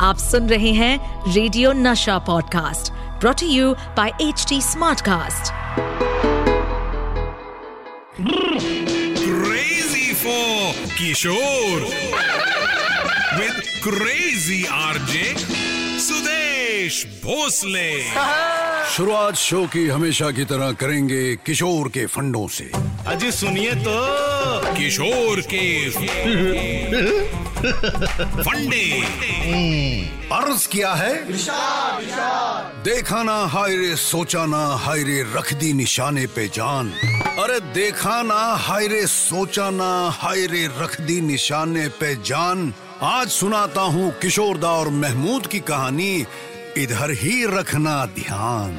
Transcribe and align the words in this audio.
आप 0.00 0.18
सुन 0.18 0.48
रहे 0.48 0.72
हैं 0.72 1.24
radio 1.34 1.72
Nasha 1.72 2.18
podcast 2.18 2.92
brought 2.92 3.42
you 3.42 3.74
by 3.74 4.12
H 4.20 4.46
T 4.48 4.60
Smartcast 4.62 5.52
Crazy 9.38 10.08
for 10.20 10.72
Kishore. 10.98 11.82
With 13.38 13.58
Crazy 13.86 14.60
RJ 14.78 15.24
Sudesh 16.06 16.98
Bhosle. 17.24 17.90
शुरुआत 18.96 19.34
show 19.34 19.66
की 19.66 19.86
हमेशा 19.88 20.30
की 20.30 20.44
तरह 20.44 20.72
करेंगे 20.72 21.36
किशोर 21.36 21.88
के 21.88 22.06
फंडों 22.06 22.46
से। 22.48 22.70
अजी 23.06 23.32
सुनिए 23.32 23.74
तो। 23.74 23.98
किशोर 24.74 25.40
के 25.40 25.90
फंडे 27.58 28.84
अर्ज़ 30.32 30.66
किया 30.68 30.92
है? 30.94 31.14
देखा 32.84 33.22
ना 33.22 33.34
हाय 33.46 33.76
रे 33.76 33.94
सोचा 33.96 34.44
ना 34.46 34.64
हाय 34.76 35.02
रे 35.02 35.22
रख 35.36 35.52
दी 35.52 35.72
निशाने 35.72 36.26
पे 36.26 36.46
जान। 36.48 36.92
अरे 37.38 37.58
देखा 37.74 38.20
ना 38.22 38.38
हाय 38.58 38.86
रे 38.86 39.06
सोचा 39.06 39.70
ना 39.70 39.90
हाय 40.14 40.46
रे 40.46 40.66
रख 40.80 41.00
दी 41.00 41.20
निशाने 41.20 41.88
पे 42.00 42.14
जान। 42.22 42.72
आज 43.02 43.28
सुनाता 43.30 43.80
हूँ 43.80 44.10
किशोरदा 44.22 44.70
और 44.70 44.88
महमूद 45.02 45.46
की 45.46 45.60
कहानी 45.60 46.26
इधर 46.76 47.10
ही 47.20 47.44
रखना 47.48 48.04
ध्यान। 48.18 48.70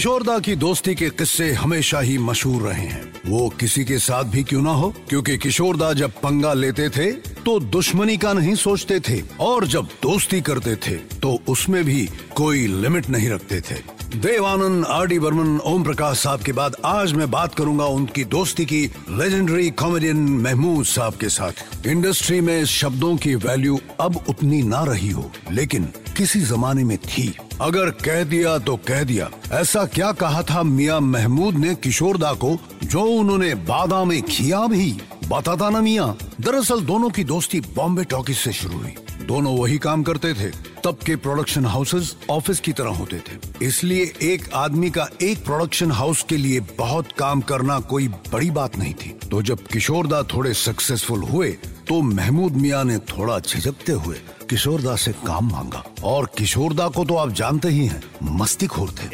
किशोरदा 0.00 0.38
की 0.38 0.54
दोस्ती 0.56 0.94
के 0.94 1.08
किस्से 1.10 1.50
हमेशा 1.52 2.00
ही 2.00 2.16
मशहूर 2.18 2.62
रहे 2.62 2.84
हैं। 2.84 3.12
वो 3.26 3.48
किसी 3.60 3.84
के 3.84 3.98
साथ 3.98 4.24
भी 4.24 4.42
क्यों 4.42 4.62
ना 4.62 4.70
हो? 4.72 4.88
क्योंकि 5.08 5.36
किशोरदा 5.38 5.92
जब 5.92 6.10
पंगा 6.12 6.52
लेते 6.54 6.88
थे 6.88 7.10
तो 7.12 7.58
दुश्मनी 7.60 8.16
का 8.16 8.32
नहीं 8.32 8.54
सोचते 8.54 9.00
थे, 9.00 9.20
और 9.40 9.66
जब 9.66 9.88
दोस्ती 10.02 10.40
करते 10.40 10.76
थे 10.76 10.94
तो 11.16 11.36
उसमें 11.48 11.84
भी 11.84 12.08
कोई 12.36 12.66
लिमिट 12.66 13.10
नहीं 13.10 13.28
रखते 13.28 13.60
थे। 13.60 13.74
देवानंद, 14.16 14.84
आर 14.84 15.06
डी 15.06 15.18
बर्मन, 15.18 15.58
ओम 15.58 15.84
प्रकाश 15.84 16.18
साहब 16.18 16.40
के 16.40 16.52
बाद 16.52 16.76
आज 16.84 17.12
मैं 17.12 17.30
बात 17.30 17.54
करूँगा 17.54 17.84
उनकी 17.98 18.24
दोस्ती 18.30 18.64
की 18.64 18.82
लेजेंडरी 19.10 19.70
कॉमेडियन 19.76 20.24
महमूद 20.38 20.84
साहब 20.86 21.14
के 21.14 21.28
साथ। 21.28 21.86
इंडस्ट्री 21.86 22.40
में 22.40 22.64
शब्दों 22.64 23.16
की 23.16 23.34
वैल्यू 23.36 23.78
अब 24.00 24.24
उतनी 24.28 24.62
ना 24.62 24.82
रही 24.84 25.10
हो, 25.10 25.30
लेकिन 25.52 25.88
किसी 26.16 26.40
जमाने 26.46 26.84
में 26.84 26.96
थी। 26.98 27.32
अगर 27.60 27.90
कह 27.90 28.22
दिया 28.24 28.56
तो 28.58 28.76
कह 28.88 29.02
दिया। 29.04 29.28
ऐसा 29.52 29.84
क्या 29.86 30.10
कहा 30.12 30.42
था 30.42 30.62
मियाँ 30.62 31.00
महमूद 31.00 31.54
ने 31.54 31.74
किशोरदा 31.74 32.32
को, 32.34 32.56
जो 32.84 33.02
उन्होंने 33.02 33.54
बादा 33.54 34.04
में 34.04 34.22
किया 34.22 34.66
भी? 34.66 34.92
बताता 35.28 35.68
ना 35.70 35.80
मियाँ। 35.80 36.16
दरअसल 36.40 36.80
दोनों 36.80 37.10
की 37.10 37.24
दोस्ती 37.24 37.60
बॉम्बे 37.60 38.04
टॉकीज 38.04 38.36
से 38.36 38.52
शुरू 38.52 38.78
हुई। 38.78 38.94
दोनों 39.26 39.56
वही 39.58 39.78
काम 39.78 40.02
करते 40.02 40.32
थे। 40.34 40.50
तब 40.84 40.98
के 41.06 41.16
प्रोडक्शन 41.16 41.66
हाउसेस 41.66 42.16
ऑफ़िस 42.30 42.60
की 42.60 42.72
तरह 42.72 42.90
होते 42.90 43.16
थे। 43.18 43.66
इसलिए 43.66 44.12
एक 44.22 44.48
आदमी 44.54 44.90
का 44.90 45.08
एक 45.22 45.44
प्रोडक्शन 45.44 45.92
हाउस 45.92 46.22
के 46.28 46.36
लिए 46.36 46.60
बहुत 46.78 47.12
काम 47.12 47.40
करना 47.40 47.78
कोई 47.80 48.08
बड़ी 48.08 48.50
बात 48.50 48.78
नहीं 48.78 48.94
थी। 48.94 49.14
तो 49.30 49.42
जब 49.42 49.66
किशोरदा 49.66 50.22
थोड़े 50.22 50.54
सक्सेसफुल 50.54 51.22
हुए 51.22 51.50
तो 51.88 52.00
महमूद 52.02 52.52
मियाँ 52.52 52.84
ने 52.84 52.98
थोड़ा 53.08 53.38
झिझकते 53.38 53.92
हुए 53.92 54.16
किशोरदा 54.50 54.94
से 54.96 55.12
काम 55.26 55.50
मांगा। 55.50 55.82
और 56.04 56.28
किशोरदा 56.38 56.88
को 56.88 57.04
तो 57.04 57.16
आप 57.16 57.32
जानते 57.32 57.68
ही 57.68 57.86
हैं 57.86 58.02
मस्ती 58.32 58.66
खोर 58.66 58.90
थे 58.92 59.08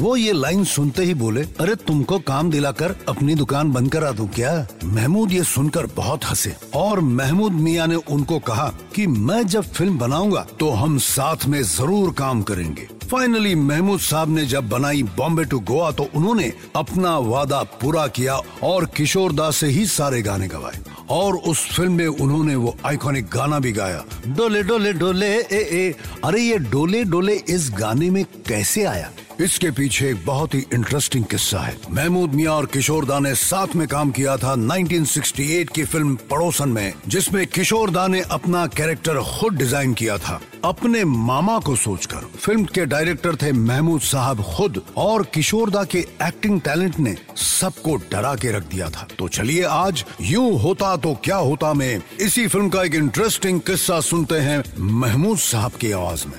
वो 0.00 0.14
ये 0.16 0.32
लाइन 0.32 0.64
सुनते 0.64 1.04
ही 1.04 1.14
बोले 1.14 1.42
अरे 1.60 1.74
तुमको 1.76 2.18
काम 2.26 2.50
दिलाकर 2.50 2.94
अपनी 3.08 3.34
दुकान 3.34 3.72
बंद 3.72 3.90
करा 3.92 4.10
दूँ 4.12 4.28
क्या? 4.28 4.52
महमूद 4.84 5.32
ये 5.32 5.42
सुनकर 5.44 5.86
बहुत 5.96 6.24
हंसे। 6.24 6.54
और 6.74 7.00
महमूद 7.00 7.52
मियाँ 7.52 7.86
ने 7.86 7.94
उनको 7.96 8.38
कहा 8.40 8.68
कि 8.94 9.06
मैं 9.06 9.46
जब 9.46 9.64
फ़िल्म 9.64 9.98
बनाऊँगा 9.98 10.46
तो 10.60 10.70
हम 10.72 10.98
साथ 10.98 11.46
में 11.46 11.62
ज़रूर 11.62 12.12
काम 12.18 12.42
करेंगे। 12.42 12.88
फाइनली 13.04 13.54
महमूद 13.54 14.00
साहब 14.00 14.28
ने 14.28 14.44
जब 14.46 14.68
बनाई 14.68 15.02
बॉम्बे 15.16 15.44
टू 15.44 15.60
गोवा 15.62 15.90
तो 15.90 16.08
उन्होंने 16.14 16.52
अपना 16.76 17.16
वादा 17.18 17.62
पूरा 17.80 18.06
किया 18.08 18.40
और 18.64 18.86
किशोर 18.96 19.32
दास 19.32 19.56
से 19.56 19.68
ही 19.68 19.86
सारे 19.88 20.22
गाने 20.22 20.48
गवाए। 20.48 20.80
और 21.10 21.36
उस 21.36 21.76
फ़िल्म 21.76 21.92
में 21.92 22.06
उन्होंने 22.06 22.54
वो 22.56 22.76
आइकॉनिक 22.84 23.28
गाना 23.28 23.58
भी 23.58 23.72
गाया। 23.72 24.04
डोले 24.26 24.62
डोले 24.62 24.92
डोले, 24.92 25.26
ए 25.26 25.68
ए। 25.72 25.94
अरे 26.24 26.42
ये 26.42 26.58
डोले 26.58 27.04
डोले 27.04 27.32
इस 27.32 27.70
गाने 27.78 28.10
में 28.10 28.24
कैसे 28.24 28.84
आया? 28.84 29.10
इसके 29.40 29.70
पीछे 29.70 30.08
एक 30.10 30.26
बहुत 30.26 30.54
ही 30.54 30.64
इंटरेस्टिंग 30.72 31.24
किस्सा 31.24 31.58
है। 31.58 31.76
महमूद 31.90 32.34
मियाँ 32.34 32.54
और 32.54 32.66
किशोर 32.66 33.04
दा 33.04 33.18
ने 33.18 33.34
साथ 33.34 33.66
में 33.76 33.88
काम 33.88 34.10
किया 34.10 34.36
था 34.36 34.54
1968 34.54 35.68
की 35.74 35.84
फ़िल्म 35.84 36.16
पड़ोसन 36.30 36.68
में, 36.68 36.94
जिसमें 37.08 37.46
किशोर 37.46 37.90
दा 37.90 38.06
ने 38.06 38.20
अपना 38.20 38.66
कैरेक्टर 38.66 39.20
खुद 39.20 39.54
डिज़ाइन 39.54 39.94
किया 39.94 40.18
था। 40.18 40.40
अपने 40.64 41.04
मामा 41.04 41.58
को 41.58 41.76
सोचकर 41.76 42.16
फ़िल्म 42.16 42.64
के 42.64 42.86
डायरेक्टर 42.86 43.36
थे 43.36 43.52
महमूद 43.52 44.00
साहब 44.00 44.42
खुद, 44.42 44.82
और 44.96 45.22
किशोर 45.34 45.70
दा 45.70 45.84
के 45.84 45.98
एक्टिंग 45.98 46.60
टैलेंट 46.60 46.98
ने 46.98 47.16
सबको 47.36 47.96
डरा 47.96 48.34
के 48.34 48.52
रख 48.52 48.62
दिया 48.62 48.90
था। 48.90 49.06
तो 49.18 49.28
चलिए 49.28 49.62
आज 49.62 50.04
यूँ 50.20 50.60
होता 50.60 50.96
तो 50.96 51.14
क्या 51.24 51.36
होता 51.36 51.72
में 51.74 52.00
इसी 52.20 52.46
फ़िल्म 52.46 52.68
का 52.68 52.82
एक 52.82 52.94
इंटरेस्टिंग 52.94 53.60
किस्सा 53.60 54.00
सुनते 54.00 54.34
हैं 54.34 54.62
महमूद 54.78 55.38
साहब 55.38 55.72
की 55.72 55.92
आवाज़ 55.92 56.24
में। 56.26 56.38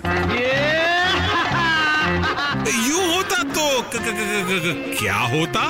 यूँ 2.60 3.04
होता 3.16 3.42
तो 3.44 3.82
क- 3.82 3.86
क- 3.86 3.98
क- 3.98 4.14
क- 4.48 4.62
क- 4.64 4.98
क्या 5.00 5.18
होता? 5.34 5.62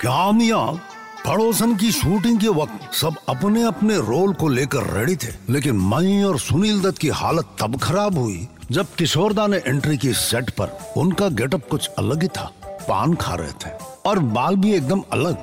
क्या 0.00 0.30
मियाँ 0.32 0.66
पड़ोसन 1.26 1.74
की 1.76 1.90
शूटिंग 1.92 2.38
के 2.40 2.48
वक्त 2.56 2.94
सब 2.94 3.14
अपने 3.28 3.62
अपने 3.66 3.96
रोल 3.98 4.32
को 4.34 4.48
लेकर 4.48 4.92
रेडी 4.96 5.16
थे, 5.16 5.32
लेकिन 5.50 5.76
मई 5.84 6.22
और 6.22 6.38
सुनील 6.40 6.80
दत्त 6.82 6.98
की 6.98 7.08
हालत 7.20 7.56
तब 7.60 7.78
खराब 7.82 8.18
हुई 8.18 8.46
जब 8.70 8.94
किशोरदा 8.94 9.46
ने 9.46 9.56
एंट्री 9.66 9.96
की 9.98 10.12
सेट 10.14 10.50
पर 10.50 10.78
उनका 10.96 11.28
गेटअप 11.40 11.68
कुछ 11.70 11.88
अलग 11.98 12.22
ही 12.22 12.28
था, 12.28 12.50
पान 12.88 13.14
खा 13.14 13.34
रहे 13.34 13.52
थे 13.64 13.70
और 14.06 14.18
बाल 14.36 14.56
भी 14.56 14.74
एकदम 14.74 15.02
अलग। 15.12 15.34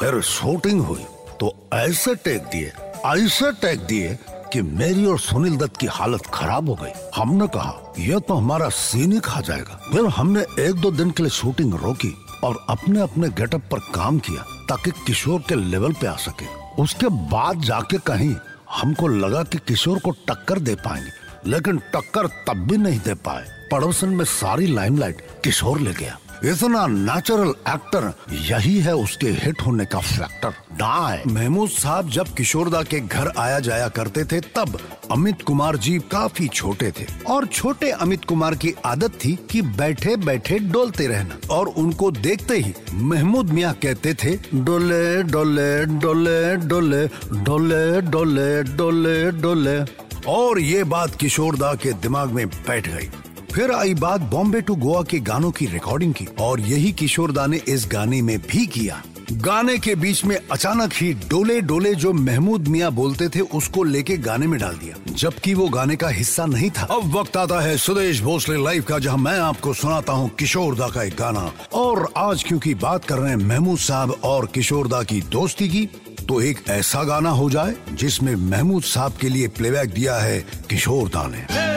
फिर 0.00 0.20
शूटिंग 0.22 0.80
हुई 0.80 1.04
तो 1.40 1.54
ऐसे 1.74 2.14
टेक 2.14 2.42
दिए, 2.44 2.72
ऐसे 3.06 3.52
टेक 3.62 3.86
दिए 3.86 4.18
कि 4.52 4.62
मेरी 4.62 5.04
और 5.06 5.18
सुनील 5.18 5.56
दत्त 5.56 5.76
की 5.76 5.86
हालत 5.86 6.26
खराब 6.34 6.68
हो 6.68 6.74
गई। 6.74 6.90
हमने 7.16 7.46
कहा 7.46 7.94
यह 7.98 8.18
तो 8.18 8.34
हमारा 8.34 8.68
सीन 8.68 9.12
ही 9.12 9.20
खा 9.20 9.40
जाएगा। 9.40 9.80
फिर 9.90 10.06
हमने 10.08 10.40
एक 10.60 10.80
दो 10.80 10.90
दिन 10.90 11.10
के 11.10 11.22
लिए 11.22 11.30
शूटिंग 11.30 11.74
रोकी 11.74 12.14
और 12.44 12.64
अपने 12.70 13.00
अपने 13.00 13.28
गेटअप 13.30 13.62
पर 13.70 13.78
काम 13.94 14.18
किया 14.18 14.42
ताकि 14.68 14.90
किशोर 15.06 15.40
के 15.48 15.54
लेवल 15.54 15.92
पे 15.92 16.06
आ 16.06 16.16
सके। 16.18 16.46
उसके 16.82 17.08
बाद 17.30 17.62
जाके 17.62 17.98
कहीं 18.06 18.34
हमको 18.72 19.08
लगा 19.08 19.42
कि 19.42 19.58
किशोर 19.58 19.98
को 19.98 20.10
टक्कर 20.28 20.58
दे 20.58 20.74
पाएँगे, 20.76 21.10
लेकिन 21.46 21.78
टक्कर 21.94 22.26
तब 22.46 22.66
भी 22.68 22.76
नहीं 22.76 22.98
दे 22.98 23.14
पाए। 23.20 23.44
पड़ोसन 23.72 24.08
में 24.08 24.24
सारी 24.24 24.66
लाइमलाइट 24.66 25.26
किशोर 25.44 25.80
ले 25.80 25.92
गया। 25.92 26.18
इतना 26.44 26.86
नेचुरल 26.86 27.48
एक्टर 27.48 28.12
यही 28.32 28.78
है 28.80 28.94
उसके 28.94 29.26
हिट 29.26 29.62
होने 29.66 29.84
का 29.84 29.98
फैक्टर 29.98 30.48
डाय 30.48 31.22
महमूद 31.26 31.70
साहब 31.70 32.08
जब 32.08 32.28
किशोरदा 32.28 32.82
के 32.82 33.00
घर 33.00 33.32
आया 33.38 33.58
जाया 33.60 33.88
करते 33.88 34.24
थे, 34.24 34.40
तब 34.40 34.78
अमित 35.12 35.42
कुमार 35.42 35.76
जी 35.76 35.98
काफ़ी 35.98 36.48
छोटे 36.48 36.90
थे. 36.90 37.06
और 37.26 37.46
छोटे 37.46 37.90
अमित 37.90 38.24
कुमार 38.24 38.54
की 38.54 38.74
आदत 38.84 39.18
थी 39.24 39.38
कि 39.50 39.62
बैठे 39.62 40.16
बैठे 40.16 40.58
डोलते 40.58 41.06
रहना. 41.06 41.38
और 41.50 41.66
उनको 41.66 42.10
देखते 42.10 42.58
ही 42.58 42.74
महमूद 42.94 43.50
मियाँ 43.50 43.74
कहते 43.74 44.14
थे, 44.14 44.38
डोले 44.54 45.22
डोले 45.22 45.86
डोले 45.86 46.56
डोले 46.56 47.06
डोले 47.44 48.00
डोले 48.00 48.62
डोले 48.62 49.30
डोले. 49.30 49.78
और 50.26 50.60
ये 50.60 50.84
बात 50.84 51.14
किशोरदा 51.14 51.74
के 51.74 51.92
दिमाग 51.92 52.30
में 52.30 52.46
बैठ 52.48 52.88
गई. 52.88 53.10
फिर 53.58 53.70
आई 53.70 53.94
बात 53.94 54.20
बॉम्बे 54.20 54.60
टू 54.60 54.74
गोवा 54.74 55.02
के 55.02 55.18
गानों 55.18 55.50
की 55.50 55.66
रिकॉर्डिंग 55.66 56.14
की, 56.14 56.26
और 56.40 56.60
यही 56.60 56.92
किशोरदा 56.92 57.46
ने 57.46 57.56
इस 57.68 57.88
गाने 57.92 58.22
में 58.22 58.38
भी 58.38 58.66
किया। 58.66 59.02
गाने 59.32 59.78
के 59.78 59.94
बीच 59.94 60.24
में 60.24 60.36
अचानक 60.52 60.92
ही 60.94 61.12
डोले 61.14 61.60
डोले 61.60 61.94
जो 61.94 62.12
महमूद 62.12 62.68
मियाँ 62.68 62.92
बोलते 62.92 63.28
थे, 63.28 63.40
उसको 63.40 63.82
लेके 63.82 64.16
गाने 64.16 64.46
में 64.46 64.60
डाल 64.60 64.74
दिया। 64.74 65.12
जबकि 65.12 65.54
वो 65.54 65.68
गाने 65.68 65.96
का 65.96 66.08
हिस्सा 66.08 66.46
नहीं 66.46 66.70
था। 66.70 66.82
अब 66.82 67.16
वक्त 67.16 67.36
आता 67.36 67.60
है 67.60 67.76
सुदेश 67.76 68.20
भोसले 68.20 68.64
लाइव 68.64 68.82
का, 68.82 68.98
जहाँ 68.98 69.16
मैं 69.16 69.38
आपको 69.38 69.74
सुनाता 69.74 70.12
हूँ 70.12 70.30
किशोरदा 70.30 70.88
का 70.88 71.02
एक 71.02 71.16
गाना। 71.18 71.52
और 71.72 72.12
आज 72.16 72.42
क्योंकि 72.42 72.74
बात 72.74 73.04
कर 73.04 73.18
रहे 73.18 73.30
हैं 73.30 73.36
महमूद 73.36 73.78
साहब 73.78 74.10
और 74.10 74.46
किशोर 74.46 74.54
किशोरदा 74.54 75.02
की 75.02 75.20
दोस्ती 75.20 75.68
की 75.68 75.86
तो 76.28 76.40
एक 76.40 76.58
ऐसा 76.68 77.02
गाना 77.02 77.30
हो 77.30 77.50
जाए 77.50 77.74
जिसमें 77.92 78.34
महमूद 78.36 78.82
साहब 78.82 79.12
के 79.12 79.28
लिए 79.28 79.48
प्लेबैक 79.48 79.90
दिया 79.90 80.16
है 80.16 80.40
किशोरदा 80.70 81.26
ने। 81.26 81.68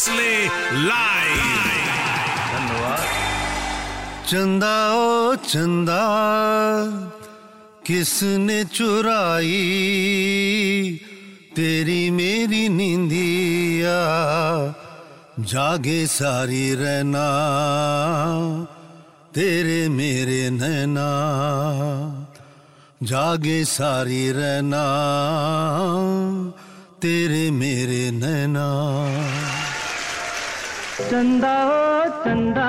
भोसले 0.00 0.44
लाइव 0.88 1.48
चंदा 4.28 4.76
ओ 4.94 5.34
चंदा, 5.34 6.04
किसने 7.86 8.64
चुराई? 8.64 9.50
तेरी 11.56 12.10
मेरी 12.10 12.68
नींदिया, 12.68 13.98
जागे 15.40 16.06
सारी 16.06 16.74
रहना। 16.74 17.26
तेरे 19.34 19.88
मेरे 19.88 20.42
नैना, 20.50 21.10
जागे 23.02 23.64
सारी 23.64 24.32
रहना। 24.32 24.84
तेरे 27.02 27.50
मेरे 27.50 28.10
नैना। 28.10 28.68
चंदा 31.00 31.54
ओ 31.66 32.04
चंदा। 32.24 32.68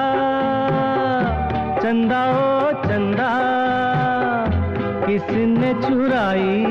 चंदा 1.83 2.21
ओ 2.31 2.71
चंदा। 2.71 3.31
किसने 5.05 5.73
चुराई 5.73 6.65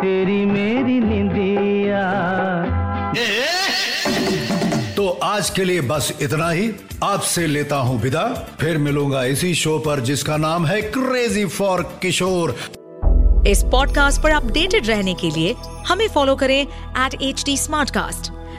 तेरी 0.00 0.44
मेरी 0.44 1.00
निंदिया? 1.00 2.04
तो 4.96 5.08
आज 5.08 5.50
के 5.50 5.64
लिए 5.64 5.80
बस 5.80 6.18
इतना 6.22 6.50
ही। 6.50 6.72
आपसे 7.04 7.46
लेता 7.46 7.76
हूँ 7.76 8.00
विदा। 8.00 8.26
फिर 8.60 8.78
मिलूँगा 8.78 9.24
इसी 9.24 9.54
शो 9.54 9.78
पर 9.78 10.00
जिसका 10.00 10.36
नाम 10.36 10.66
है 10.66 10.82
क्रेजी 10.82 11.44
फॉर 11.44 11.82
किशोर 12.02 12.56
इस 13.46 13.62
पॉडकास्ट 13.62 14.22
पर 14.22 14.30
अपडेटेड 14.30 14.86
रहने 14.86 15.14
के 15.14 15.30
लिए 15.30 15.54
हमें 15.86 16.08
फॉलो 16.08 16.36
करें 16.36 16.66
एट 17.06 17.22
एच 17.22 17.42
डी 17.46 17.56